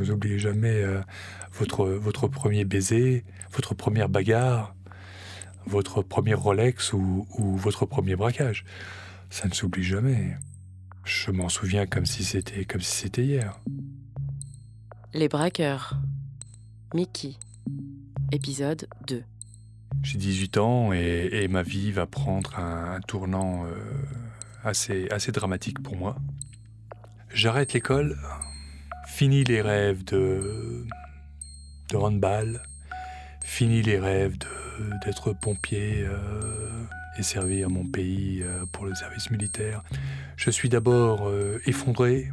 Vous 0.00 0.10
oubliez 0.10 0.38
jamais 0.38 0.82
euh, 0.82 1.02
votre, 1.52 1.84
votre 1.86 2.26
premier 2.26 2.64
baiser, 2.64 3.22
votre 3.52 3.74
première 3.74 4.08
bagarre, 4.08 4.74
votre 5.66 6.00
premier 6.00 6.32
Rolex 6.32 6.94
ou, 6.94 7.26
ou 7.36 7.56
votre 7.58 7.84
premier 7.84 8.16
braquage. 8.16 8.64
Ça 9.28 9.46
ne 9.46 9.52
s'oublie 9.52 9.82
jamais. 9.82 10.38
Je 11.04 11.30
m'en 11.30 11.50
souviens 11.50 11.84
comme 11.84 12.06
si 12.06 12.24
c'était 12.24 12.64
comme 12.64 12.80
si 12.80 12.96
c'était 12.96 13.24
hier. 13.24 13.60
Les 15.12 15.28
braqueurs. 15.28 15.98
Mickey. 16.94 17.34
Épisode 18.32 18.88
2. 19.06 19.22
J'ai 20.02 20.16
18 20.16 20.56
ans 20.56 20.94
et, 20.94 21.28
et 21.30 21.48
ma 21.48 21.62
vie 21.62 21.92
va 21.92 22.06
prendre 22.06 22.58
un, 22.58 22.94
un 22.94 23.00
tournant 23.00 23.66
euh, 23.66 23.74
assez, 24.64 25.08
assez 25.10 25.30
dramatique 25.30 25.82
pour 25.82 25.94
moi. 25.94 26.16
J'arrête 27.34 27.74
l'école, 27.74 28.18
fini 29.20 29.44
les 29.44 29.60
rêves 29.60 30.02
de, 30.04 30.86
de 31.90 31.96
handball, 31.98 32.62
fini 33.44 33.82
les 33.82 33.98
rêves 33.98 34.38
d'être 35.04 35.34
pompier 35.34 36.06
euh, 36.06 36.86
et 37.18 37.22
servir 37.22 37.68
mon 37.68 37.84
pays 37.84 38.42
euh, 38.42 38.64
pour 38.72 38.86
le 38.86 38.94
service 38.94 39.30
militaire. 39.30 39.82
Je 40.38 40.50
suis 40.50 40.70
d'abord 40.70 41.28
euh, 41.28 41.60
effondré, 41.66 42.30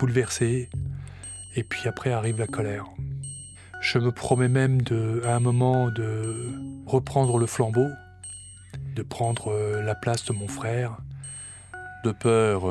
bouleversé, 0.00 0.70
et 1.54 1.62
puis 1.62 1.88
après 1.88 2.10
arrive 2.10 2.40
la 2.40 2.48
colère. 2.48 2.86
Je 3.80 4.00
me 4.00 4.10
promets 4.10 4.48
même 4.48 4.80
à 5.24 5.36
un 5.36 5.40
moment 5.40 5.88
de 5.88 6.50
reprendre 6.84 7.38
le 7.38 7.46
flambeau, 7.46 7.90
de 8.96 9.02
prendre 9.02 9.54
la 9.80 9.94
place 9.94 10.24
de 10.24 10.32
mon 10.32 10.48
frère. 10.48 10.96
De 12.02 12.10
peur, 12.10 12.64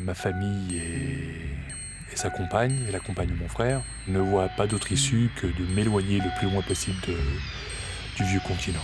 ma 0.00 0.14
famille 0.14 0.78
et 0.78 1.57
sa 2.18 2.30
compagne, 2.30 2.76
et 2.88 2.92
la 2.92 2.98
compagne 2.98 3.28
de 3.28 3.34
mon 3.34 3.46
frère, 3.46 3.80
ne 4.08 4.18
voient 4.18 4.48
pas 4.48 4.66
d'autre 4.66 4.90
issue 4.90 5.30
que 5.36 5.46
de 5.46 5.72
m'éloigner 5.74 6.18
le 6.18 6.36
plus 6.36 6.50
loin 6.50 6.62
possible 6.62 6.98
du 8.16 8.24
vieux 8.24 8.40
continent. 8.40 8.80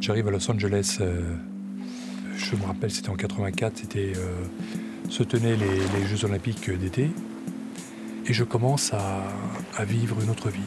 J'arrive 0.00 0.28
à 0.28 0.30
Los 0.30 0.50
Angeles, 0.50 0.98
euh, 1.00 1.34
je 2.36 2.54
me 2.54 2.64
rappelle, 2.64 2.92
c'était 2.92 3.10
en 3.10 3.16
84, 3.16 3.76
c'était, 3.76 4.12
euh, 4.16 4.44
se 5.08 5.24
tenaient 5.24 5.56
les 5.56 6.06
Jeux 6.06 6.24
Olympiques 6.24 6.70
d'été, 6.70 7.10
et 8.26 8.32
je 8.32 8.44
commence 8.44 8.92
à, 8.92 9.84
vivre 9.84 10.20
une 10.22 10.30
autre 10.30 10.50
vie. 10.50 10.60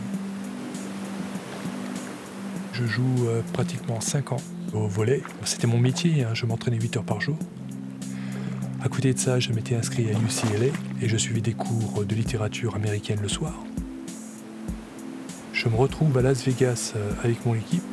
Je 2.73 2.85
joue 2.85 3.27
euh, 3.27 3.41
pratiquement 3.53 4.01
5 4.01 4.31
ans 4.31 4.41
au 4.73 4.87
volet. 4.87 5.21
C'était 5.45 5.67
mon 5.67 5.77
métier, 5.77 6.23
hein, 6.23 6.33
je 6.33 6.45
m'entraînais 6.45 6.79
8 6.79 6.97
heures 6.97 7.03
par 7.03 7.21
jour. 7.21 7.37
À 8.83 8.89
côté 8.89 9.13
de 9.13 9.19
ça, 9.19 9.39
je 9.39 9.51
m'étais 9.53 9.75
inscrit 9.75 10.07
à 10.09 10.11
UCLA 10.11 10.73
et 11.01 11.07
je 11.07 11.15
suivais 11.17 11.41
des 11.41 11.53
cours 11.53 12.03
de 12.03 12.15
littérature 12.15 12.75
américaine 12.75 13.19
le 13.21 13.29
soir. 13.29 13.53
Je 15.53 15.69
me 15.69 15.75
retrouve 15.75 16.17
à 16.17 16.21
Las 16.21 16.43
Vegas 16.43 16.93
euh, 16.95 17.11
avec 17.23 17.45
mon 17.45 17.55
équipe 17.55 17.83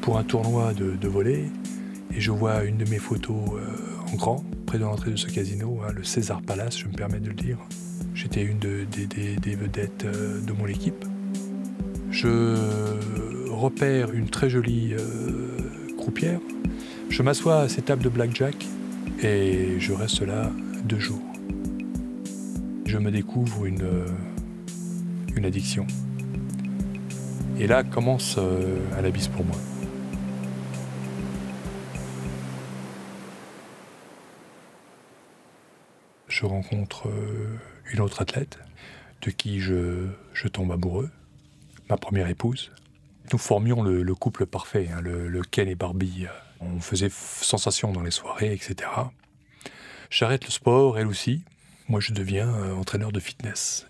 pour 0.00 0.18
un 0.18 0.24
tournoi 0.24 0.72
de, 0.74 1.06
volley 1.06 1.50
et 2.12 2.20
je 2.20 2.32
vois 2.32 2.64
une 2.64 2.78
de 2.78 2.88
mes 2.90 2.98
photos 2.98 3.36
euh, 3.54 4.12
en 4.12 4.16
grand 4.16 4.44
près 4.66 4.78
de 4.78 4.84
l'entrée 4.84 5.12
de 5.12 5.16
ce 5.16 5.26
casino, 5.26 5.80
hein, 5.86 5.92
le 5.94 6.02
César 6.02 6.42
Palace, 6.42 6.78
je 6.78 6.86
me 6.86 6.92
permets 6.92 7.20
de 7.20 7.28
le 7.28 7.34
dire. 7.34 7.58
J'étais 8.14 8.42
une 8.42 8.58
de- 8.58 8.84
des- 8.84 9.54
vedettes 9.56 10.04
euh, 10.04 10.40
de 10.40 10.52
mon 10.52 10.66
équipe. 10.66 11.04
Je 12.10 12.54
repère 13.50 14.12
une 14.12 14.28
très 14.28 14.48
jolie 14.48 14.94
euh, 14.94 15.58
croupière. 15.98 16.40
Je 17.10 17.22
m'assois 17.22 17.60
à 17.62 17.68
cette 17.68 17.86
table 17.86 18.02
de 18.02 18.08
blackjack 18.08 18.66
et 19.22 19.76
je 19.80 19.92
reste 19.92 20.22
là 20.22 20.50
deux 20.84 20.98
jours. 21.00 21.22
Je 22.86 22.98
me 22.98 23.10
découvre 23.10 23.66
une, 23.66 23.82
euh, 23.82 24.06
une 25.36 25.44
addiction. 25.44 25.86
Et 27.58 27.66
là 27.66 27.82
commence 27.82 28.36
euh, 28.38 28.78
un 28.98 29.04
abysse 29.04 29.28
pour 29.28 29.44
moi. 29.44 29.56
Je 36.28 36.46
rencontre 36.46 37.08
une 37.92 38.00
autre 38.00 38.22
athlète 38.22 38.58
de 39.22 39.30
qui 39.30 39.60
je, 39.60 40.08
je 40.32 40.48
tombe 40.48 40.72
amoureux, 40.72 41.10
ma 41.88 41.96
première 41.96 42.28
épouse. 42.28 42.72
Nous 43.32 43.38
formions 43.38 43.82
le, 43.82 44.02
le 44.02 44.14
couple 44.14 44.46
parfait, 44.46 44.88
hein, 44.92 45.00
le, 45.00 45.42
Ken 45.42 45.68
et 45.68 45.74
Barbie. 45.74 46.26
On 46.60 46.80
faisait 46.80 47.08
sensation 47.10 47.92
dans 47.92 48.02
les 48.02 48.10
soirées, 48.10 48.52
etc. 48.52 48.90
J'arrête 50.10 50.44
le 50.44 50.50
sport, 50.50 50.98
elle 50.98 51.06
aussi. 51.06 51.42
Moi, 51.88 52.00
je 52.00 52.12
deviens 52.12 52.48
euh, 52.54 52.74
entraîneur 52.74 53.12
de 53.12 53.20
fitness, 53.20 53.86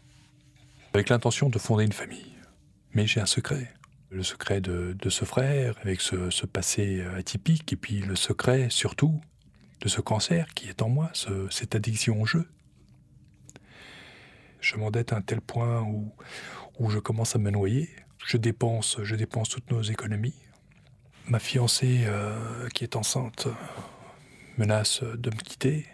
avec 0.93 1.09
l'intention 1.09 1.49
de 1.49 1.59
fonder 1.59 1.85
une 1.85 1.93
famille. 1.93 2.33
Mais 2.93 3.07
j'ai 3.07 3.21
un 3.21 3.27
secret. 3.27 3.73
Le 4.11 4.23
secret 4.23 4.61
de, 4.61 4.97
ce 5.09 5.25
frère, 5.25 5.75
avec 5.83 6.01
ce, 6.01 6.47
passé 6.47 7.01
euh, 7.01 7.19
atypique, 7.19 7.73
et 7.73 7.77
puis 7.77 8.01
le 8.01 8.15
secret, 8.17 8.69
surtout, 8.71 9.21
de 9.81 9.89
ce 9.89 10.01
cancer 10.01 10.47
qui 10.55 10.69
est 10.69 10.83
en 10.83 10.89
moi, 10.89 11.11
ce- 11.13 11.49
cette 11.51 11.75
addiction 11.75 12.21
au 12.23 12.27
jeu. 12.27 12.49
Je 14.65 14.77
m'endette 14.77 15.13
à 15.13 15.17
un 15.17 15.21
tel 15.21 15.43
point 15.43 15.83
où, 15.83 16.11
où 16.79 16.89
je 16.89 16.99
commence 16.99 17.37
à 17.37 17.39
me 17.39 17.51
noyer. 17.51 17.91
Je 18.25 18.39
dépense, 18.39 18.97
je 19.03 19.15
dépense 19.15 19.51
toutes 19.51 19.71
nos 19.71 19.83
économies. 19.83 20.35
Ma 21.29 21.39
fiancée, 21.39 22.05
euh, 22.07 22.67
qui 22.71 22.83
est 22.83 22.97
enceinte, 22.97 23.47
menace 24.57 25.03
de 25.03 25.29
me 25.29 25.37
quitter. 25.37 25.85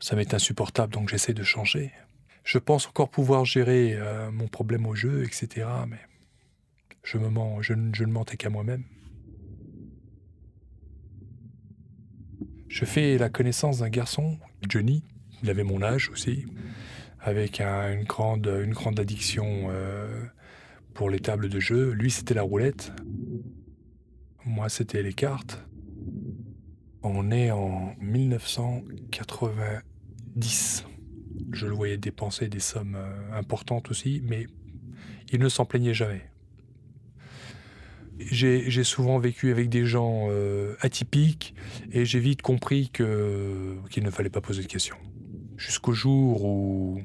Ça 0.00 0.16
m'est 0.16 0.34
insupportable, 0.34 0.92
donc 0.92 1.08
j'essaie 1.08 1.34
de 1.34 1.44
changer. 1.44 1.92
Je 2.42 2.58
pense 2.58 2.88
encore 2.88 3.10
pouvoir 3.10 3.44
gérer 3.44 3.94
euh, 3.94 4.32
mon 4.32 4.48
problème 4.48 4.84
au 4.84 4.96
jeu, 4.96 5.22
etc. 5.22 5.68
Mais 5.86 6.00
je 7.04 7.16
me 7.16 7.28
mens, 7.28 7.62
je, 7.62 7.74
je 7.92 8.02
ne 8.02 8.10
mentais 8.10 8.36
qu'à 8.36 8.50
moi-même. 8.50 8.82
Je 12.66 12.84
fais 12.84 13.18
la 13.18 13.28
connaissance 13.28 13.78
d'un 13.78 13.88
garçon, 13.88 14.40
Johnny, 14.68 15.04
il 15.42 15.50
avait 15.50 15.64
mon 15.64 15.82
âge 15.82 16.08
aussi, 16.10 16.46
avec 17.22 17.60
un- 17.60 17.92
une, 17.92 18.04
grande, 18.04 18.48
addiction 18.98 19.68
euh, 19.70 20.24
pour 20.94 21.08
les 21.08 21.20
tables 21.20 21.48
de 21.48 21.60
jeu. 21.60 21.92
Lui, 21.92 22.10
c'était 22.10 22.34
la 22.34 22.42
roulette. 22.42 22.92
Moi, 24.44 24.68
c'était 24.68 25.02
les 25.04 25.12
cartes. 25.12 25.64
On 27.02 27.30
est 27.30 27.50
en 27.50 27.94
1990. 28.00 30.84
Je 31.52 31.66
le 31.66 31.72
voyais 31.72 31.96
dépenser 31.96 32.48
des 32.48 32.60
sommes 32.60 32.96
euh, 32.96 33.32
importantes 33.38 33.90
aussi, 33.90 34.20
mais 34.24 34.46
il 35.32 35.40
ne 35.40 35.48
s'en 35.48 35.64
plaignait 35.64 35.94
jamais. 35.94 36.22
J'ai 38.18 38.84
souvent 38.84 39.18
vécu 39.18 39.50
avec 39.50 39.68
des 39.68 39.84
gens 39.84 40.28
euh, 40.30 40.76
atypiques 40.80 41.54
et 41.90 42.04
j'ai 42.04 42.20
vite 42.20 42.40
compris 42.42 42.88
qu'il 42.92 43.06
ne 43.06 44.10
fallait 44.10 44.30
pas 44.30 44.40
poser 44.40 44.62
de 44.62 44.68
questions. 44.68 44.96
Jusqu'au 45.62 45.92
jour 45.92 46.44
où, 46.44 47.00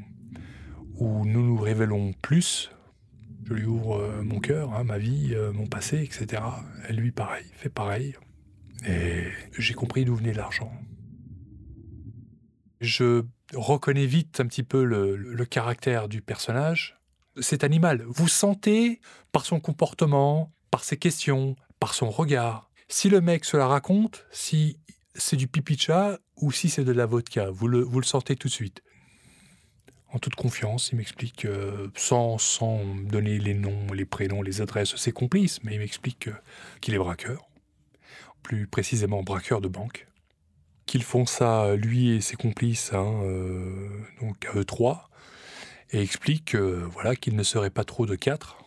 où 0.95 1.25
nous 1.25 1.45
nous 1.45 1.57
révélons 1.59 2.13
plus, 2.23 2.71
je 3.45 3.53
lui 3.53 3.65
ouvre 3.65 3.99
euh, 4.01 4.23
mon 4.23 4.39
cœur, 4.39 4.73
hein, 4.73 4.83
ma 4.83 4.97
vie, 4.97 5.35
euh, 5.35 5.53
mon 5.53 5.67
passé, 5.67 6.01
etc. 6.01 6.41
Et 6.89 6.93
lui, 6.93 7.11
pareil, 7.11 7.45
fait 7.53 7.69
pareil. 7.69 8.15
Et 8.87 9.27
j'ai 9.59 9.75
compris 9.75 10.05
d'où 10.05 10.15
venait 10.15 10.33
l'argent. 10.33 10.71
Je 12.81 13.21
reconnais 13.53 14.07
vite 14.07 14.39
un 14.39 14.47
petit 14.47 14.63
peu 14.63 14.83
le, 14.83 15.15
le 15.15 15.45
caractère 15.45 16.09
du 16.09 16.23
personnage. 16.23 16.99
Cet 17.39 17.63
animal, 17.63 18.03
vous 18.07 18.27
sentez 18.27 19.01
par 19.31 19.45
son 19.45 19.59
comportement, 19.59 20.51
par 20.71 20.83
ses 20.83 20.97
questions, 20.97 21.55
par 21.79 21.93
son 21.93 22.09
regard. 22.09 22.71
Si 22.87 23.07
le 23.07 23.21
mec 23.21 23.45
se 23.45 23.55
la 23.55 23.67
raconte, 23.67 24.25
si 24.31 24.79
c'est 25.17 25.35
du 25.35 25.47
pipi 25.47 25.75
de 25.75 25.81
chat 25.81 26.19
ou 26.37 26.51
si 26.51 26.69
c'est 26.69 26.83
de 26.83 26.91
la 26.91 27.05
vodka, 27.05 27.49
vous 27.49 27.67
le, 27.67 27.87
sentez 28.03 28.35
tout 28.35 28.47
de 28.47 28.53
suite? 28.53 28.81
En 30.13 30.19
toute 30.19 30.35
confiance, 30.35 30.89
il 30.91 30.97
m'explique, 30.97 31.45
euh, 31.45 31.89
sans, 31.95 32.37
donner 33.03 33.39
les 33.39 33.53
noms, 33.53 33.91
les 33.93 34.05
prénoms, 34.05 34.41
les 34.41 34.61
adresses 34.61 34.95
ses 34.95 35.11
complices, 35.11 35.61
mais 35.63 35.73
il 35.75 35.79
m'explique 35.79 36.29
qu'il 36.79 36.93
est 36.93 36.97
braqueur, 36.97 37.49
plus 38.41 38.67
précisément 38.67 39.21
braqueur 39.21 39.59
de 39.59 39.67
banque, 39.67 40.07
qu'ils 40.85 41.03
font 41.03 41.25
ça, 41.25 41.75
lui 41.75 42.11
et 42.11 42.21
ses 42.21 42.37
complices, 42.37 42.93
hein, 42.93 43.21
euh, 43.23 43.89
donc 44.21 44.45
à 44.45 44.57
eux 44.57 44.65
trois, 44.65 45.09
et 45.91 46.01
explique 46.01 46.55
voilà, 46.55 47.15
qu'il 47.15 47.35
ne 47.35 47.43
serait 47.43 47.69
pas 47.69 47.83
trop 47.83 48.05
de 48.05 48.15
quatre 48.15 48.57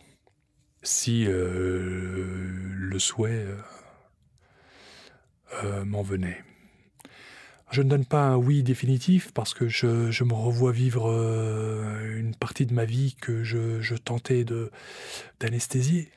si 0.83 1.25
euh, 1.27 2.47
le 2.75 2.99
souhait 2.99 3.45
euh, 5.63 5.85
m'en 5.85 6.01
venait. 6.01 6.43
Je 7.71 7.81
ne 7.81 7.89
donne 7.89 8.05
pas 8.05 8.23
un 8.23 8.35
oui 8.35 8.63
définitif 8.63 9.31
parce 9.33 9.53
que 9.53 9.69
je, 9.69 10.23
me 10.23 10.33
revois 10.33 10.73
vivre 10.73 11.09
euh, 11.09 12.19
une 12.19 12.35
partie 12.35 12.65
de 12.65 12.73
ma 12.73 12.83
vie 12.83 13.15
que 13.21 13.43
je, 13.43 13.95
tentais 13.95 14.45
d'anesthésier. 15.39 16.09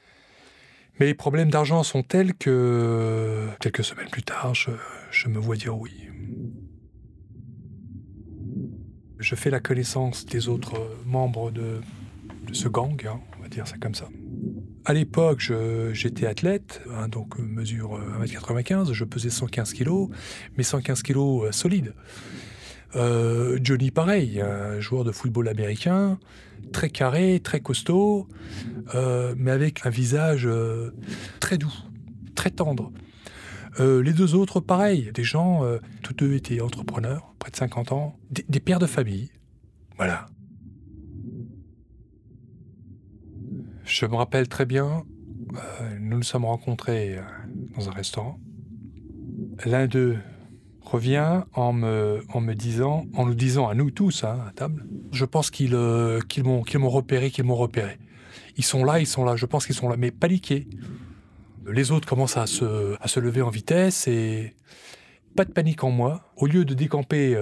Mais 0.98 1.06
les 1.06 1.14
problèmes 1.14 1.50
d'argent 1.50 1.82
sont 1.82 2.02
tels 2.02 2.34
que 2.34 3.48
quelques 3.60 3.84
semaines 3.84 4.10
plus 4.10 4.22
tard, 4.22 4.54
je, 4.54 5.28
me 5.28 5.38
vois 5.38 5.56
dire 5.56 5.76
oui. 5.76 6.08
Je 9.19 9.34
fais 9.37 9.50
la 9.50 9.60
connaissance 9.60 10.26
des 10.26 10.48
autres 10.48 10.90
membres 11.06 11.52
de, 11.52 11.80
ce 12.52 12.69
gang, 12.69 13.00
hein, 13.06 13.20
on 13.38 13.42
va 13.42 13.48
dire 13.48 13.66
ça 13.66 13.76
comme 13.78 13.94
ça. 13.94 14.08
À 14.86 14.92
l'époque, 14.92 15.50
j'étais 15.92 16.26
athlète, 16.26 16.82
hein, 16.90 17.08
donc 17.08 17.38
mesure 17.38 17.98
1m95, 18.20 18.92
je 18.92 19.04
pesais 19.04 19.31
115 19.31 19.72
kg, 19.72 20.08
mais 20.58 20.62
115 20.62 21.02
kg 21.02 21.16
euh, 21.16 21.52
solide. 21.52 21.94
Euh, 22.94 23.58
Johnny, 23.62 23.90
pareil, 23.90 24.42
un 24.42 24.81
joueur 24.81 25.04
de 25.04 25.10
football 25.10 25.48
américain, 25.48 26.19
très 26.72 26.90
carré, 26.90 27.40
très 27.42 27.60
costaud, 27.60 28.28
euh, 28.94 29.34
mais 29.38 29.52
avec 29.52 29.86
un 29.86 29.90
visage 29.90 30.46
très 31.40 31.56
doux, 31.56 31.75
très 32.34 32.50
tendre. 32.50 32.92
les 33.78 34.12
deux 34.12 34.34
autres, 34.34 34.60
pareil, 34.60 35.10
des 35.14 35.25
gens, 35.25 35.62
tous 36.02 36.12
deux 36.12 36.34
étaient 36.34 36.60
entrepreneurs, 36.60 37.34
près 37.38 37.50
de 37.50 37.56
50 37.56 37.92
ans, 37.92 38.19
des, 38.30 38.44
des 38.50 38.60
pères 38.60 38.80
de 38.80 38.87
famille. 38.87 39.30
Voilà. 39.96 40.26
Je 43.94 44.06
me 44.06 44.17
rappelle 44.17 44.49
très 44.49 44.67
bien, 44.67 45.05
euh, 45.55 45.99
nous 46.00 46.17
nous 46.17 46.23
sommes 46.25 46.46
rencontrés 46.46 47.17
euh, 47.17 47.23
dans 47.76 47.88
un 47.88 47.93
restaurant. 47.93 48.41
L'un 49.64 49.87
d'eux 49.87 50.19
revient 50.81 51.43
en 51.52 51.73
nous 51.73 52.55
disant 52.55 53.69
à 53.69 53.75
nous 53.76 53.93
tous 53.93 54.25
hein, 54.25 54.46
à 54.49 54.50
table, 54.50 54.85
je 55.12 55.25
pense 55.25 55.52
qu'ils 55.52 55.76
euh, 55.76 56.19
qu'ils 56.29 56.43
m'ont 56.43 56.91
repéré, 56.91 57.31
qu'ils 57.31 57.44
m'ont 57.44 57.55
repéré. 57.55 57.99
Ils 58.56 58.64
sont 58.64 58.85
là, 58.85 58.99
ils 58.99 59.06
sont 59.06 59.25
là, 59.25 59.37
je 59.37 59.46
pense 59.46 59.64
qu'ils 59.64 59.76
sont 59.76 59.88
là, 59.88 59.97
mais 59.97 60.11
paniqués. 60.11 60.67
Les 61.64 61.93
autres 61.93 62.08
commencent 62.08 62.37
à 62.37 62.49
se 62.49 63.20
lever 63.20 63.43
en 63.43 63.50
vitesse 63.50 64.08
et 64.08 64.56
pas 65.37 65.44
de 65.44 65.52
panique 65.52 65.85
en 65.85 65.90
moi. 65.90 66.32
Au 66.37 66.49
lieu 66.49 66.64
de 66.64 66.75
décamper 66.75 67.38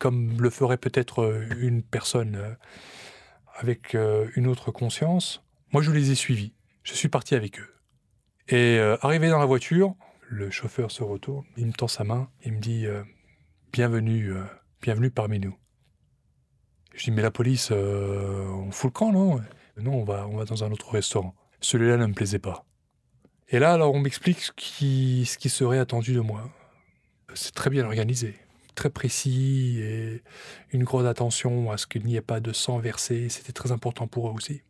comme 0.00 0.40
le 0.40 0.50
ferait 0.50 0.76
peut-être 0.76 1.46
une 1.60 1.82
personne 1.84 2.36
avec 3.60 3.96
une 4.36 4.48
autre 4.48 4.72
conscience, 4.72 5.43
moi, 5.74 5.82
je 5.82 5.90
les 5.90 6.12
ai 6.12 6.14
suivis. 6.14 6.52
Je 6.84 6.94
suis 6.94 7.08
parti 7.08 7.34
avec 7.34 7.58
eux. 7.58 7.74
Et 8.46 8.78
euh, 8.78 8.96
arrivé 9.02 9.28
dans 9.28 9.40
la 9.40 9.44
voiture, 9.44 9.96
le 10.28 10.48
chauffeur 10.48 10.92
se 10.92 11.02
retourne, 11.02 11.44
il 11.56 11.66
me 11.66 11.72
tend 11.72 11.88
sa 11.88 12.04
main, 12.04 12.30
il 12.44 12.52
me 12.52 12.60
dit 12.60 12.86
euh, 12.86 13.02
Bienvenue, 13.72 14.34
euh, 14.34 14.44
bienvenue 14.80 15.10
parmi 15.10 15.40
nous. 15.40 15.58
Je 16.94 17.02
dis 17.02 17.10
Mais 17.10 17.22
la 17.22 17.32
police, 17.32 17.72
on 17.72 18.70
fout 18.70 18.90
le 18.90 18.92
camp, 18.92 19.10
non? 19.10 19.40
Non, 19.76 19.94
on 19.94 20.04
va, 20.04 20.28
on 20.28 20.36
va 20.36 20.44
dans 20.44 20.62
un 20.62 20.70
autre 20.70 20.92
restaurant. 20.92 21.34
Celui-là 21.60 21.96
ne 21.96 22.06
me 22.06 22.14
plaisait 22.14 22.38
pas. 22.38 22.64
Et 23.48 23.58
là, 23.58 23.72
alors, 23.72 23.92
on 23.94 23.98
m'explique 23.98 24.42
ce 24.42 24.52
qui, 24.52 25.26
ce 25.26 25.38
qui 25.38 25.48
serait 25.48 25.80
attendu 25.80 26.14
de 26.14 26.20
moi. 26.20 26.48
C'est 27.34 27.52
très 27.52 27.70
bien 27.70 27.84
organisé, 27.84 28.36
très 28.76 28.90
précis 28.90 29.80
et 29.80 30.22
une 30.70 30.84
grande 30.84 31.06
attention 31.06 31.72
à 31.72 31.78
ce 31.78 31.88
qu'il 31.88 32.04
n'y 32.04 32.14
ait 32.14 32.20
pas 32.20 32.38
de 32.38 32.52
sang 32.52 32.78
versé. 32.78 33.28
C'était 33.28 33.52
très 33.52 33.72
important 33.72 34.06
pour 34.06 34.28
eux 34.28 34.32
aussi. 34.32 34.62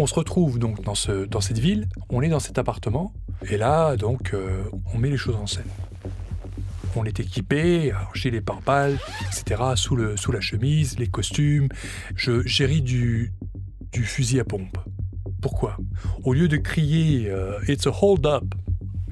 On 0.00 0.06
se 0.06 0.14
retrouve 0.14 0.60
donc 0.60 0.82
dans, 0.82 0.94
ce, 0.94 1.24
dans 1.24 1.40
cette 1.40 1.58
ville, 1.58 1.88
on 2.08 2.22
est 2.22 2.28
dans 2.28 2.38
cet 2.38 2.56
appartement, 2.56 3.12
et 3.50 3.56
là, 3.56 3.96
donc, 3.96 4.32
euh, 4.32 4.62
on 4.94 4.98
met 4.98 5.10
les 5.10 5.16
choses 5.16 5.34
en 5.34 5.48
scène. 5.48 5.66
On 6.94 7.04
est 7.04 7.18
équipé, 7.18 7.92
j'ai 8.14 8.30
les 8.30 8.40
pare-balles, 8.40 8.98
etc., 9.26 9.60
sous, 9.74 9.96
la 9.96 10.40
chemise, 10.40 10.98
les 10.98 11.08
costumes. 11.08 11.68
Je 12.14 12.46
j'hérite 12.46 12.84
du, 12.84 13.32
du 13.92 14.04
fusil 14.04 14.38
à 14.38 14.44
pompe. 14.44 14.78
Pourquoi? 15.40 15.76
Au 16.22 16.32
lieu 16.32 16.46
de 16.46 16.56
crier 16.56 17.28
euh, 17.28 17.58
It's 17.66 17.86
a 17.86 17.90
hold 17.90 18.24
up, 18.24 18.44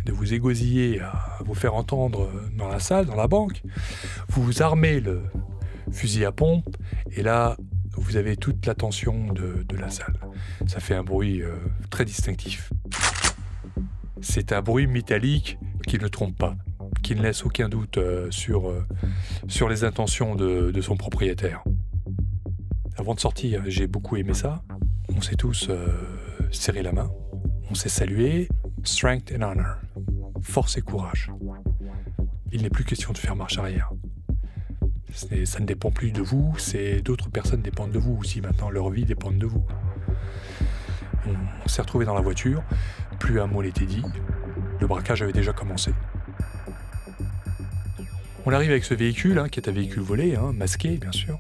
de 0.05 0.13
vous 0.13 0.35
égosiller 0.35 1.01
à 1.01 1.39
vous 1.45 1.55
faire 1.55 1.75
entendre 1.75 2.31
dans 2.57 2.69
la 2.69 2.79
salle, 2.79 3.07
dans 3.07 3.17
la 3.17 3.27
banque, 3.27 3.63
vous 4.29 4.43
vous 4.43 4.63
armez 4.63 5.01
le 5.01 5.23
fusil 5.91 6.25
à 6.25 6.33
pompe, 6.33 6.77
et 7.11 7.23
là, 7.23 7.57
vous 8.07 8.17
avez 8.17 8.37
toute 8.37 8.67
l'attention 8.67 9.33
de, 9.33 9.65
de, 9.69 9.77
la 9.77 9.91
salle. 9.91 10.17
Ça 10.67 10.79
fait 10.79 10.95
un 10.95 11.03
bruit 11.03 11.43
euh, 11.43 11.57
très 11.91 12.05
distinctif. 12.05 12.73
C'est 14.21 14.53
un 14.53 14.63
bruit 14.63 14.87
métallique 14.87 15.59
qui 15.89 15.99
ne 15.99 16.07
trompe 16.07 16.39
pas, 16.39 16.55
qui 17.03 17.17
ne 17.17 17.23
laisse 17.23 17.45
aucun 17.45 17.69
doute 17.69 17.99
euh, 17.99 18.31
sur, 18.31 18.71
euh, 18.71 18.87
sur 19.49 19.69
les 19.69 19.83
intentions 19.83 20.37
de, 20.37 20.71
de, 20.71 20.81
son 20.81 20.97
propriétaire. 20.97 21.65
Avant 22.97 23.15
de 23.15 23.21
sortir, 23.21 23.63
j'ai 23.67 23.89
beaucoup 23.89 24.17
aimé 24.17 24.35
ça. 24.35 24.63
On 25.15 25.21
s'est 25.21 25.37
tous 25.37 25.69
serré 26.53 26.83
la 26.83 26.93
main, 26.93 27.11
on 27.71 27.75
s'est 27.75 27.89
salué. 27.89 28.49
Strength 28.85 29.33
and 29.37 29.43
honor. 29.43 29.77
Force 30.43 30.77
et 30.79 30.81
courage. 30.81 31.33
Il 32.53 32.63
n'est 32.63 32.71
plus 32.71 32.85
question 32.85 33.13
de 33.13 33.19
faire 33.19 33.35
marche 33.35 33.59
arrière 33.59 33.91
ça 35.17 35.61
ne 35.61 35.67
dépend 35.67 35.91
plus 35.91 36.13
de 36.13 36.21
vous, 36.21 36.55
c'est 36.59 37.01
d'autres 37.01 37.31
personnes 37.31 37.63
dépendent 37.63 37.91
de 37.91 37.99
vous 37.99 38.19
aussi 38.21 38.41
maintenant, 38.41 38.69
leur 38.69 38.91
vie 38.91 39.05
dépend 39.05 39.31
de 39.31 39.47
vous. 39.47 39.65
On 41.65 41.69
s'est 41.69 41.83
retrouvé 41.83 42.05
dans 42.05 42.15
la 42.15 42.21
voiture, 42.21 42.63
plus 43.19 43.41
un 43.41 43.47
mot 43.47 43.63
n'était 43.63 43.87
dit, 43.87 44.03
le 44.79 44.87
braquage 44.87 45.23
avait 45.23 45.33
déjà 45.33 45.53
commencé. 45.53 45.93
On 48.45 48.53
arrive 48.53 48.71
avec 48.71 48.85
ce 48.85 48.95
véhicule, 48.95 49.39
hein, 49.39 49.49
qui 49.49 49.59
est 49.59 49.69
un 49.69 49.73
véhicule 49.73 50.03
volé, 50.03 50.37
hein, 50.37 50.53
masqué 50.53 50.99
bien 50.99 51.13
sûr. 51.13 51.39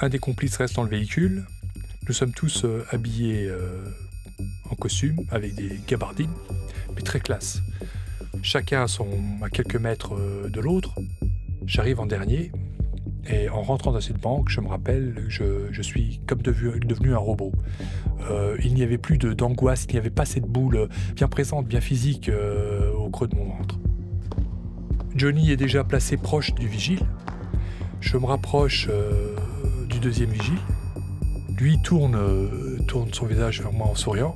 Un 0.00 0.08
des 0.08 0.18
complices 0.18 0.56
reste 0.56 0.74
dans 0.74 0.82
le 0.82 0.90
véhicule. 0.90 1.46
Nous 2.06 2.12
sommes 2.12 2.32
tous 2.32 2.64
euh, 2.64 2.84
habillés 2.90 3.46
euh, 3.48 3.82
en 4.68 4.74
costume, 4.74 5.16
avec 5.30 5.54
des 5.54 5.80
gabardines, 5.86 6.34
mais 6.94 7.00
très 7.00 7.20
classe. 7.20 7.62
Chacun 8.42 8.86
sont 8.88 9.08
à 9.42 9.48
quelques 9.48 9.76
mètres 9.76 10.16
euh, 10.16 10.50
de 10.50 10.60
l'autre. 10.60 10.94
J'arrive 11.64 12.00
en 12.00 12.06
dernier, 12.06 12.52
et 13.26 13.48
en 13.48 13.62
rentrant 13.62 13.92
dans 13.92 14.00
cette 14.00 14.20
banque, 14.20 14.48
je 14.48 14.60
me 14.60 14.68
rappelle, 14.68 15.24
je, 15.28 15.68
je 15.70 15.82
suis 15.82 16.20
comme 16.26 16.42
devenu, 16.42 17.14
un 17.14 17.18
robot. 17.18 17.52
Euh, 18.30 18.56
il 18.62 18.74
n'y 18.74 18.82
avait 18.82 18.98
plus 18.98 19.18
d'angoisse, 19.18 19.86
il 19.88 19.92
n'y 19.92 19.98
avait 19.98 20.10
pas 20.10 20.24
cette 20.24 20.44
boule 20.44 20.88
bien 21.14 21.28
présente, 21.28 21.66
bien 21.66 21.80
physique 21.80 22.28
euh, 22.28 22.92
au 22.92 23.08
creux 23.08 23.28
de 23.28 23.34
mon 23.34 23.46
ventre. 23.46 23.78
Johnny 25.14 25.50
est 25.50 25.56
déjà 25.56 25.84
placé 25.84 26.16
proche 26.16 26.54
du 26.54 26.66
vigile. 26.66 27.00
Je 28.00 28.18
me 28.18 28.26
rapproche 28.26 28.88
euh, 28.90 29.36
du 29.88 30.00
deuxième 30.00 30.30
vigile. 30.30 30.58
Lui 31.56 31.78
tourne, 31.80 32.18
tourne 32.88 33.14
son 33.14 33.26
visage 33.26 33.62
vers 33.62 33.72
moi 33.72 33.86
en 33.86 33.94
souriant. 33.94 34.34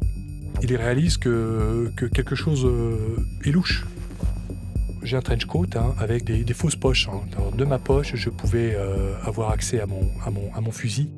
Il 0.62 0.74
réalise 0.76 1.18
que, 1.18 1.92
que 1.96 2.06
quelque 2.06 2.36
chose 2.36 2.66
est 3.44 3.50
louche 3.50 3.84
j'ai 5.02 5.16
un 5.16 5.20
trench 5.20 5.44
coat 5.44 5.66
hein, 5.76 5.94
avec 5.98 6.24
des, 6.24 6.54
fausses 6.54 6.76
poches. 6.76 7.08
Hein. 7.08 7.20
de 7.56 7.64
ma 7.64 7.78
poche, 7.78 8.14
je 8.14 8.30
pouvais 8.30 8.74
euh, 8.74 9.14
avoir 9.22 9.50
accès 9.50 9.80
à 9.80 9.86
mon, 9.86 10.70
fusil. 10.70 11.10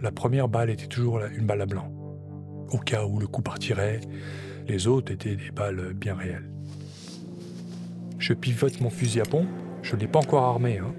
La 0.00 0.10
première 0.10 0.48
balle 0.48 0.70
était 0.70 0.86
toujours 0.86 1.20
une 1.20 1.46
balle 1.46 1.62
à 1.62 1.66
blanc. 1.66 1.90
Au 2.70 2.78
cas 2.78 3.04
où 3.04 3.18
le 3.18 3.26
coup 3.26 3.42
partirait, 3.42 4.00
les 4.66 4.86
autres 4.86 5.12
étaient 5.12 5.36
des 5.36 5.50
balles 5.50 5.92
bien 5.94 6.14
réelles. 6.14 6.50
Je 8.18 8.32
pivote 8.32 8.80
mon 8.80 8.90
fusil 8.90 9.20
à 9.20 9.24
pompe, 9.24 9.48
je 9.82 9.96
ne 9.96 10.00
l'ai 10.00 10.06
pas 10.06 10.20
encore 10.20 10.44
armé, 10.44 10.78
hein, 10.78 10.94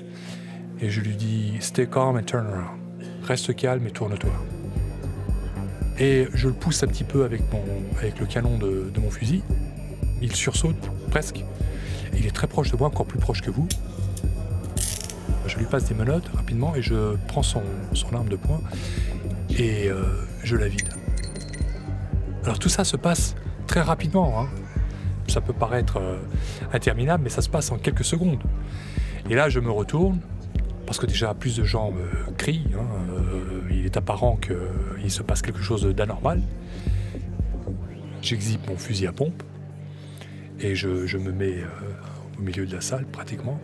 et 0.82 0.90
je 0.90 1.02
lui 1.02 1.16
dis 1.16 1.54
Stay 1.60 1.88
calm 1.88 2.18
and 2.18 2.24
turn 2.24 2.46
around. 2.46 2.80
Reste 3.24 3.56
calme 3.56 3.88
et 3.88 3.92
tourne-toi. 3.92 4.34
Et 6.00 6.28
je 6.34 6.48
le 6.48 6.54
pousse 6.54 6.84
un 6.84 6.88
petit 6.88 7.04
peu 7.04 7.24
avec, 7.24 7.42
le 8.20 8.26
canon 8.26 8.58
de 8.58 9.00
mon 9.00 9.10
fusil. 9.10 9.44
Il 10.22 10.36
sursaute 10.36 10.76
presque. 11.12 11.44
Il 12.18 12.26
est 12.26 12.32
très 12.32 12.48
proche 12.48 12.72
de 12.72 12.78
moi, 12.78 12.88
encore 12.88 13.06
plus 13.06 13.20
proche 13.20 13.42
que 13.42 13.52
vous. 13.52 13.68
Je 15.46 15.58
lui 15.58 15.66
passe 15.66 15.86
des 15.86 15.94
menottes 15.94 16.28
rapidement 16.34 16.76
et 16.76 16.82
je 16.82 17.16
prends 17.28 17.44
son, 17.44 17.64
arme 18.14 18.30
de 18.30 18.36
poing 18.36 18.62
et 19.58 19.90
euh, 19.90 20.04
je 20.44 20.56
la 20.56 20.68
vide. 20.68 20.90
Alors 22.44 22.60
tout 22.60 22.70
ça 22.70 22.84
se 22.84 22.98
passe 22.98 23.36
très 23.68 23.82
rapidement. 23.82 24.42
Hein. 24.42 24.48
Ça 25.28 25.42
peut 25.42 25.54
paraître 25.54 25.98
euh, 25.98 26.18
interminable, 26.74 27.24
mais 27.24 27.30
ça 27.30 27.42
se 27.42 27.50
passe 27.50 27.72
en 27.72 27.78
quelques 27.78 28.04
secondes. 28.04 28.42
Et 29.30 29.36
là, 29.36 29.50
je 29.50 29.60
me 29.60 29.72
retourne, 29.72 30.20
parce 30.86 30.98
que 31.00 31.06
déjà 31.06 31.34
plus 31.34 31.58
de 31.58 31.64
gens 31.64 31.94
crient. 32.38 32.72
Hein, 32.76 32.86
euh, 33.12 33.62
il 33.72 33.86
est 33.86 33.96
apparent 33.96 34.38
qu'il 34.38 35.12
se 35.12 35.22
passe 35.24 35.42
quelque 35.42 35.62
chose 35.62 35.86
d'anormal. 35.86 36.42
J'exhibe 38.22 38.62
mon 38.68 38.78
fusil 38.78 39.08
à 39.08 39.12
pompe 39.12 39.44
et 40.60 40.76
je, 40.76 41.18
me 41.18 41.32
mets 41.32 41.60
euh, 41.60 42.38
au 42.38 42.42
milieu 42.42 42.66
de 42.66 42.74
la 42.74 42.82
salle 42.82 43.06
pratiquement. 43.06 43.60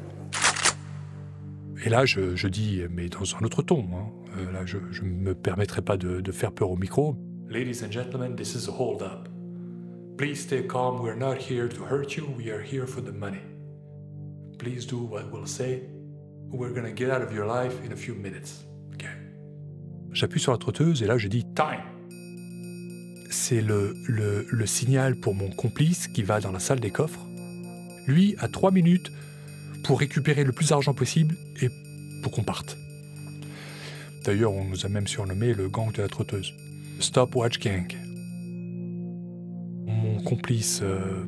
Et 1.86 1.90
là, 1.90 2.06
je, 2.06 2.48
dis, 2.48 2.82
mais 2.90 3.08
dans 3.08 3.24
un 3.36 3.46
autre 3.46 3.62
ton, 3.62 3.88
hein. 3.94 4.12
euh, 4.38 4.52
là, 4.52 4.66
je 4.66 4.78
ne 4.78 5.10
me 5.10 5.34
permettrai 5.34 5.82
pas 5.82 5.98
de, 5.98 6.32
faire 6.32 6.52
peur 6.52 6.72
au 6.72 6.78
micro. 6.78 7.16
Ladies 7.48 7.84
and 7.84 7.92
gentlemen, 7.92 8.36
this 8.36 8.54
is 8.54 8.68
a 8.68 8.72
hold 8.72 9.02
up. 9.02 9.28
Please 10.18 10.36
stay 10.36 10.68
calm, 10.68 11.02
we're 11.02 11.18
not 11.18 11.38
here 11.38 11.70
to 11.70 11.86
hurt 11.86 12.18
you, 12.18 12.28
we 12.38 12.52
are 12.52 12.62
here 12.62 12.86
for 12.86 13.02
the 13.02 13.14
money. 13.14 13.40
please 14.60 14.86
do 14.86 14.98
what 14.98 15.32
we'll 15.32 15.48
say. 15.48 15.84
We're 16.52 16.74
gonna 16.74 16.92
get 16.92 17.10
out 17.10 17.22
of 17.22 17.34
your 17.34 17.48
life 17.48 17.74
in 17.84 17.94
a 17.94 17.96
few 17.96 18.14
minutes. 18.14 18.66
Okay? 18.94 19.16
J'appuie 20.12 20.40
sur 20.40 20.52
la 20.52 20.58
trotteuse 20.58 21.02
et 21.02 21.08
là 21.08 21.18
je 21.18 21.28
dis 21.28 21.46
time. 21.56 21.99
C'est 23.30 23.62
le, 23.62 23.96
signal 24.66 25.16
pour 25.16 25.36
mon 25.36 25.50
complice 25.50 26.08
qui 26.08 26.24
va 26.24 26.40
dans 26.40 26.52
la 26.52 26.60
salle 26.60 26.80
des 26.80 26.92
coffres. 26.92 27.26
Lui 28.08 28.36
a 28.40 28.48
trois 28.48 28.72
minutes 28.72 29.12
pour 29.84 30.00
récupérer 30.00 30.44
le 30.44 30.52
plus 30.52 30.70
d'argent 30.70 30.94
possible 30.94 31.36
et 31.62 31.70
pour 32.22 32.32
qu'on 32.32 32.44
parte. 32.44 32.78
D'ailleurs, 34.26 34.54
on 34.54 34.66
nous 34.66 34.86
a 34.86 34.90
même 34.90 35.08
surnommé 35.08 35.54
le 35.54 35.70
gang 35.70 35.92
de 35.92 36.02
la 36.02 36.08
trotteuse. 36.08 36.54
Stopwatch 37.00 37.60
Gang. 37.60 37.96
Mon 39.86 40.22
complice 40.22 40.82
euh, 40.84 41.26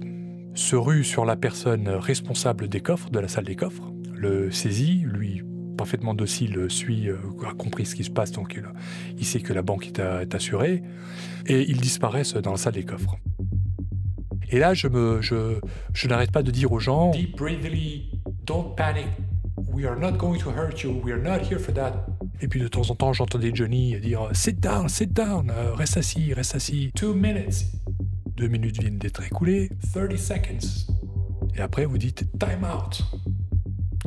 se 0.53 0.75
rue 0.75 1.03
sur 1.03 1.25
la 1.25 1.36
personne 1.36 1.88
responsable 1.88 2.67
des 2.67 2.81
coffres, 2.81 3.10
de 3.10 3.20
la 3.20 3.27
salle 3.27 3.46
des 3.46 3.55
coffres, 3.55 3.91
le 4.13 4.51
saisit, 4.51 5.03
lui 5.05 5.43
parfaitement 5.81 6.13
docile 6.13 6.67
suit, 6.69 7.09
euh, 7.09 7.17
a 7.50 7.55
compris 7.55 7.88
ce 7.88 7.95
qui 7.95 8.03
se 8.03 8.11
passe, 8.11 8.31
donc 8.31 8.53
il, 8.55 8.63
il 9.17 9.25
sait 9.25 9.39
que 9.39 9.51
la 9.51 9.63
banque 9.63 9.88
est, 9.88 10.00
a- 10.00 10.21
est 10.21 10.35
assurée, 10.35 10.83
et 11.47 11.67
ils 11.67 11.81
disparaissent 11.81 12.35
dans 12.35 12.51
la 12.51 12.57
salle 12.57 12.73
des 12.73 12.83
coffres. 12.83 13.15
Et 14.51 14.59
là, 14.59 14.75
je, 14.75 14.88
me, 14.88 15.21
je, 15.23 15.59
je 15.93 16.07
n'arrête 16.07 16.31
pas 16.31 16.43
de 16.43 16.51
dire 16.51 16.71
aux 16.71 16.79
gens 16.79 17.09
Deep 17.09 17.35
breathly, 17.35 18.11
don't 18.45 18.75
panic, 18.77 19.07
we 19.73 19.85
are 19.85 19.97
not 20.00 20.11
going 20.19 20.38
to 20.38 20.51
hurt 20.51 20.83
you, 20.83 21.01
we 21.03 21.11
are 21.11 21.19
not 21.19 21.39
here 21.50 21.57
for 21.57 21.73
that. 21.73 22.05
Et 22.41 22.47
puis 22.47 22.59
de 22.59 22.67
temps 22.67 22.88
en 22.91 22.95
temps, 22.95 23.11
j'entendais 23.11 23.50
Johnny 23.51 24.00
dire 24.00 24.29
Sit 24.33 24.59
down, 24.59 24.88
sit 24.88 25.11
down, 25.13 25.50
euh, 25.50 25.73
reste 25.73 25.97
assis, 25.97 26.31
reste 26.35 26.53
assis. 26.53 26.91
Two 26.95 27.15
minutes. 27.15 27.65
Deux 28.38 28.47
minutes 28.50 28.79
viennent 28.79 29.00
d'être 29.00 29.23
écoulées. 29.23 29.71
30 29.93 30.15
seconds. 30.15 30.93
Et 31.55 31.59
après, 31.59 31.85
vous 31.85 31.97
dites 31.97 32.25
time 32.39 32.63
out. 32.63 33.03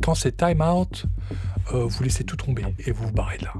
Quand 0.01 0.15
c'est 0.15 0.37
time 0.37 0.61
out, 0.61 1.05
euh, 1.73 1.85
vous 1.85 2.03
laissez 2.03 2.23
tout 2.23 2.35
tomber 2.35 2.63
et 2.85 2.91
vous 2.91 3.05
vous 3.05 3.11
barrez 3.11 3.37
de 3.37 3.45
là. 3.45 3.53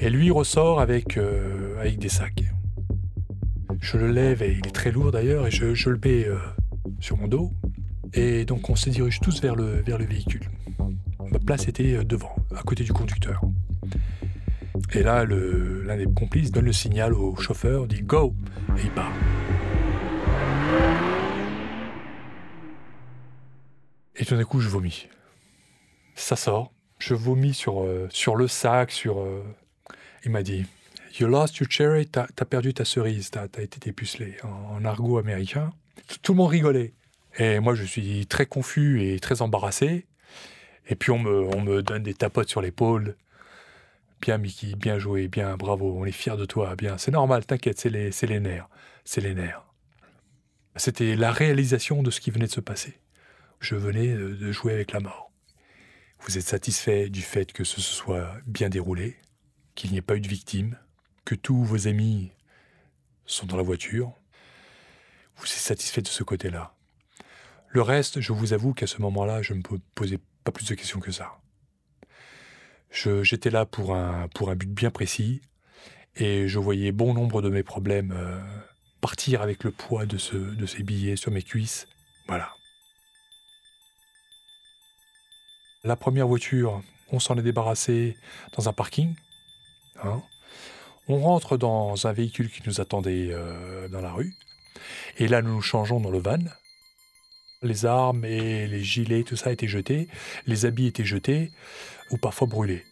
Et 0.00 0.10
lui 0.10 0.30
ressort 0.30 0.80
avec, 0.80 1.16
euh, 1.16 1.80
avec 1.80 1.98
des 1.98 2.08
sacs. 2.08 2.44
Je 3.80 3.96
le 3.96 4.10
lève 4.10 4.42
et 4.42 4.52
il 4.52 4.66
est 4.66 4.74
très 4.74 4.90
lourd 4.90 5.12
d'ailleurs 5.12 5.46
et 5.46 5.50
je, 5.50 5.88
le 5.88 6.00
mets 6.04 6.26
euh, 6.26 6.38
sur 7.00 7.16
mon 7.16 7.28
dos. 7.28 7.52
Et 8.12 8.44
donc 8.44 8.70
on 8.70 8.76
se 8.76 8.90
dirige 8.90 9.20
tous 9.20 9.40
vers 9.40 9.56
le, 9.56 9.82
vers 9.82 9.98
le 9.98 10.04
véhicule. 10.04 10.48
Ma 11.30 11.38
place 11.38 11.66
était 11.68 12.04
devant, 12.04 12.36
à 12.54 12.62
côté 12.62 12.84
du 12.84 12.92
conducteur. 12.92 13.40
Et 14.92 15.02
là, 15.02 15.24
l'un 15.24 15.96
des 15.96 16.06
complices 16.06 16.50
donne 16.50 16.66
le 16.66 16.72
signal 16.72 17.14
au 17.14 17.34
chauffeur, 17.36 17.86
dit 17.86 18.02
Go 18.02 18.34
Et 18.76 18.82
il 18.84 18.90
part. 18.90 19.12
Et 24.16 24.24
tout 24.24 24.36
d'un 24.36 24.44
coup, 24.44 24.60
je 24.60 24.68
vomis. 24.68 25.08
Ça 26.14 26.36
sort. 26.36 26.72
Je 26.98 27.14
vomis 27.14 27.54
sur, 27.54 27.82
euh, 27.82 28.06
sur 28.10 28.36
le 28.36 28.48
sac, 28.48 28.90
sur. 28.90 29.20
euh, 29.20 29.42
Il 30.24 30.30
m'a 30.30 30.42
dit 30.42 30.66
You 31.18 31.28
lost 31.28 31.58
your 31.58 31.70
cherry, 31.70 32.06
t'as 32.06 32.26
t'as 32.34 32.44
perdu 32.44 32.74
ta 32.74 32.84
cerise, 32.84 33.30
t'as 33.30 33.46
t'as 33.48 33.62
été 33.62 33.78
dépucelé. 33.78 34.36
En, 34.42 34.84
argot 34.84 35.18
américain. 35.18 35.72
Tout, 36.22 36.32
le 36.32 36.38
monde 36.38 36.50
rigolait. 36.50 36.92
Et 37.38 37.60
moi, 37.60 37.74
je 37.74 37.84
suis 37.84 38.26
très 38.26 38.46
confus 38.46 39.02
et 39.02 39.18
très 39.20 39.42
embarrassé. 39.42 40.06
Et 40.88 40.96
puis, 40.96 41.10
on 41.12 41.18
me, 41.18 41.44
on 41.54 41.60
me 41.60 41.82
donne 41.82 42.02
des 42.02 42.14
tapotes 42.14 42.48
sur 42.48 42.60
l'épaule. 42.60 43.16
Bien, 44.20 44.38
Mickey, 44.38 44.74
bien 44.76 44.98
joué, 44.98 45.28
bien, 45.28 45.56
bravo, 45.56 45.96
on 45.98 46.04
est 46.04 46.12
fiers 46.12 46.36
de 46.36 46.44
toi, 46.44 46.76
bien. 46.76 46.98
C'est 46.98 47.10
normal, 47.10 47.44
t'inquiète, 47.46 47.78
c'est 47.78 47.90
les, 47.90 48.10
les 48.10 48.40
nerfs. 48.40 48.68
C'est 49.04 49.20
les 49.20 49.34
nerfs. 49.34 49.62
C'était 50.76 51.14
la 51.16 51.30
réalisation 51.30 52.02
de 52.02 52.10
ce 52.10 52.20
qui 52.20 52.30
venait 52.30 52.46
de 52.46 52.52
se 52.52 52.60
passer. 52.60 52.98
Je 53.64 53.76
venais 53.76 54.08
de 54.08 54.28
de 54.34 54.52
jouer 54.52 54.74
avec 54.74 54.92
la 54.92 55.00
mort. 55.00 55.32
Vous 56.20 56.36
êtes 56.36 56.44
satisfait 56.44 57.08
du 57.08 57.22
fait 57.22 57.50
que 57.50 57.64
ce 57.64 57.80
soit 57.80 58.30
bien 58.46 58.68
déroulé, 58.68 59.16
qu'il 59.74 59.90
n'y 59.90 59.96
ait 59.96 60.02
pas 60.02 60.16
eu 60.16 60.20
de 60.20 60.28
victime, 60.28 60.76
que 61.24 61.34
tous 61.34 61.64
vos 61.64 61.88
amis 61.88 62.30
sont 63.24 63.46
dans 63.46 63.56
la 63.56 63.62
voiture. 63.62 64.12
Vous 65.36 65.46
êtes 65.46 65.52
satisfait 65.52 66.02
de 66.02 66.08
ce 66.08 66.22
côté-là. 66.22 66.74
Le 67.68 67.80
reste, 67.80 68.20
je 68.20 68.34
vous 68.34 68.52
avoue 68.52 68.74
qu'à 68.74 68.86
ce 68.86 69.00
moment-là, 69.00 69.40
je 69.40 69.54
ne 69.54 69.60
me 69.60 69.78
posais 69.94 70.18
pas 70.44 70.52
plus 70.52 70.68
de 70.68 70.74
questions 70.74 71.00
que 71.00 71.10
ça. 71.10 71.38
J'étais 72.90 73.48
là 73.48 73.64
pour 73.64 73.94
un, 73.94 74.28
pour 74.28 74.50
un 74.50 74.56
but 74.56 74.70
bien 74.70 74.90
précis 74.90 75.40
et 76.16 76.48
je 76.48 76.58
voyais 76.58 76.92
bon 76.92 77.14
nombre 77.14 77.40
de 77.40 77.48
mes 77.48 77.62
problèmes 77.62 78.12
euh, 78.14 78.38
partir 79.00 79.40
avec 79.40 79.64
le 79.64 79.70
poids 79.70 80.04
de, 80.04 80.18
ce, 80.18 80.36
de 80.36 80.66
ces 80.66 80.82
billets 80.82 81.16
sur 81.16 81.30
mes 81.30 81.42
cuisses. 81.42 81.88
Voilà. 82.28 82.52
La 85.84 85.96
première 85.96 86.26
voiture, 86.26 86.82
on 87.12 87.18
s'en 87.20 87.36
est 87.36 87.42
débarrassé 87.42 88.16
dans 88.56 88.68
un 88.68 88.72
parking. 88.72 89.14
hein. 90.02 90.22
On 91.06 91.20
rentre 91.20 91.58
dans 91.58 92.06
un 92.06 92.12
véhicule 92.14 92.50
qui 92.50 92.62
nous 92.66 92.80
attendait 92.80 93.28
euh, 93.30 93.88
dans 93.88 94.00
la 94.00 94.10
rue. 94.10 94.34
Et 95.18 95.28
là, 95.28 95.42
nous 95.42 95.52
nous 95.54 95.60
changeons 95.62 96.00
dans 96.00 96.10
le 96.10 96.18
van. 96.18 96.38
Les 97.60 97.84
armes 97.84 98.24
et 98.24 98.66
les 98.66 98.82
gilets, 98.82 99.22
tout 99.22 99.36
ça 99.36 99.52
étaient 99.52 99.68
jetés. 99.68 100.08
Les 100.46 100.64
habits 100.64 100.86
étaient 100.86 101.04
jetés 101.04 101.50
ou 102.10 102.16
parfois 102.16 102.48
brûlés. 102.48 102.84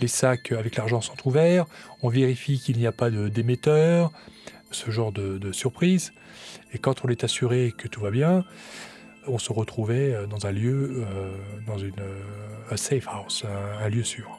Les 0.00 0.08
sacs 0.08 0.52
avec 0.52 0.76
l'argent 0.76 1.02
sont 1.02 1.16
ouverts. 1.26 1.66
On 2.00 2.08
vérifie 2.08 2.58
qu'il 2.58 2.78
n'y 2.78 2.86
a 2.86 2.92
pas 2.92 3.10
de- 3.10 3.28
d'émetteur, 3.28 4.10
ce 4.70 4.90
genre 4.90 5.12
de, 5.12 5.36
de 5.36 5.52
surprise. 5.52 6.14
Et 6.72 6.78
quand 6.78 7.04
on 7.04 7.08
est 7.08 7.22
assuré 7.24 7.74
que 7.76 7.86
tout 7.88 8.00
va 8.00 8.10
bien, 8.10 8.44
on 9.26 9.38
se 9.38 9.52
retrouvait 9.52 10.14
euh, 10.14 10.26
dans 10.26 10.46
un 10.46 10.52
lieu, 10.52 11.04
euh, 11.06 11.36
dans 11.66 11.78
une 11.78 12.00
euh, 12.00 12.76
safe 12.76 13.06
house, 13.08 13.44
un, 13.80 13.88
lieu 13.88 14.02
sûr. 14.02 14.38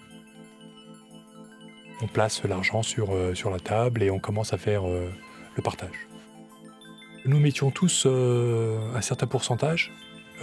On 2.02 2.08
place 2.08 2.44
l'argent 2.44 2.84
sur, 2.84 3.13
la 3.16 3.60
table 3.60 4.04
et 4.04 4.10
on 4.10 4.20
commence 4.20 4.52
à 4.52 4.58
faire 4.58 4.84
le 4.86 5.62
partage. 5.63 6.08
Nous 7.25 7.40
mettions 7.40 7.72
tous 7.72 8.06
un 8.06 9.02
certain 9.02 9.28
pourcentage 9.28 9.94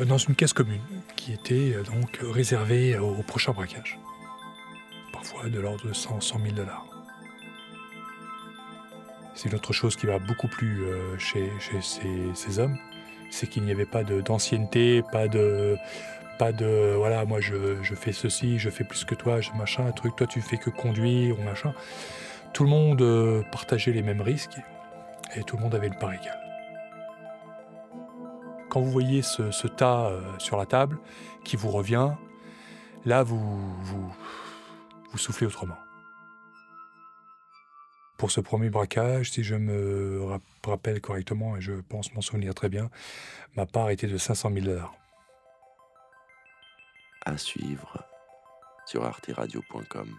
dans 0.06 0.16
une 0.16 0.34
caisse 0.34 0.54
commune 0.54 0.80
qui 1.16 1.34
était 1.34 1.74
donc 1.92 2.20
réservée 2.22 2.96
au, 2.98 3.22
prochain 3.24 3.52
braquage. 3.52 3.98
Parfois 5.12 5.50
de 5.50 5.60
l'ordre 5.60 5.86
de 5.86 5.92
100, 5.92 6.20
100 6.22 6.40
000 6.40 6.52
dollars. 6.54 6.86
C'est 9.34 9.50
une 9.50 9.56
autre 9.56 9.74
chose 9.74 9.96
qui 9.96 10.06
va 10.06 10.18
beaucoup 10.18 10.48
plus 10.48 10.86
chez, 11.18 11.50
ces 12.34 12.58
hommes, 12.58 12.78
c'est 13.30 13.46
qu'il 13.46 13.62
n'y 13.64 13.72
avait 13.72 13.86
pas 13.86 14.02
d'ancienneté, 14.04 15.02
pas 15.12 15.28
de, 15.28 15.76
pas 16.38 16.52
de, 16.52 16.94
voilà, 16.96 17.24
moi 17.24 17.40
je, 17.40 17.54
fais 17.94 18.12
ceci, 18.12 18.58
je 18.58 18.70
fais 18.70 18.84
plus 18.84 19.04
que 19.04 19.14
toi, 19.14 19.40
je 19.40 19.50
machin, 19.52 19.86
un 19.86 19.92
truc, 19.92 20.16
toi 20.16 20.26
tu 20.26 20.40
fais 20.40 20.56
que 20.56 20.70
conduire 20.70 21.38
ou 21.38 21.42
machin. 21.42 21.72
Tout 22.52 22.64
le 22.64 22.70
monde 22.70 23.02
euh, 23.02 23.42
partageait 23.52 23.92
les 23.92 24.02
mêmes 24.02 24.20
risques 24.20 24.56
et 25.36 25.42
tout 25.44 25.56
le 25.56 25.62
monde 25.62 25.74
avait 25.74 25.88
le 25.88 25.98
part 25.98 26.12
égal. 26.12 26.38
Quand 28.68 28.80
vous 28.80 28.90
voyez 28.90 29.22
ce, 29.22 29.66
tas 29.66 30.06
euh, 30.06 30.20
sur 30.38 30.56
la 30.56 30.66
table 30.66 30.98
qui 31.44 31.56
vous 31.56 31.70
revient, 31.70 32.10
là 33.04 33.22
vous, 33.22 33.38
vous 33.84 35.18
soufflez 35.18 35.46
autrement. 35.46 35.76
Pour 38.20 38.30
ce 38.30 38.40
premier 38.42 38.68
braquage, 38.68 39.30
si 39.30 39.42
je 39.42 39.54
me 39.54 40.22
rap- 40.24 40.42
rappelle 40.62 41.00
correctement, 41.00 41.56
et 41.56 41.62
je 41.62 41.72
pense 41.72 42.12
m'en 42.12 42.20
souvenir 42.20 42.54
très 42.54 42.68
bien, 42.68 42.90
ma 43.56 43.64
part 43.64 43.88
était 43.88 44.06
de 44.08 44.18
500 44.18 44.50
000 44.52 44.66
dollars. 44.66 44.94
À 47.24 47.38
suivre 47.38 48.06
sur 48.84 49.06
arteradio.com. 49.06 50.14